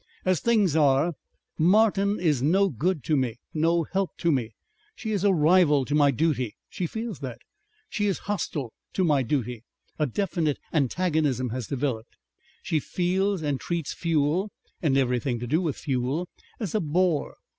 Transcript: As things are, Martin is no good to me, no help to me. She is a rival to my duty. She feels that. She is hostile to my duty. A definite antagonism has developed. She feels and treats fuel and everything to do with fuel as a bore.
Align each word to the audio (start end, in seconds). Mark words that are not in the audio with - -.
As 0.25 0.39
things 0.39 0.75
are, 0.75 1.13
Martin 1.59 2.19
is 2.19 2.41
no 2.41 2.69
good 2.69 3.03
to 3.03 3.15
me, 3.15 3.35
no 3.53 3.83
help 3.83 4.17
to 4.17 4.31
me. 4.31 4.55
She 4.95 5.11
is 5.11 5.23
a 5.23 5.31
rival 5.31 5.85
to 5.85 5.93
my 5.93 6.09
duty. 6.09 6.55
She 6.69 6.87
feels 6.87 7.19
that. 7.19 7.37
She 7.87 8.07
is 8.07 8.17
hostile 8.25 8.73
to 8.93 9.03
my 9.03 9.21
duty. 9.21 9.61
A 9.99 10.07
definite 10.07 10.57
antagonism 10.73 11.49
has 11.49 11.67
developed. 11.67 12.15
She 12.63 12.79
feels 12.79 13.43
and 13.43 13.59
treats 13.59 13.93
fuel 13.93 14.49
and 14.81 14.97
everything 14.97 15.37
to 15.37 15.45
do 15.45 15.61
with 15.61 15.77
fuel 15.77 16.27
as 16.59 16.73
a 16.73 16.79
bore. 16.79 17.35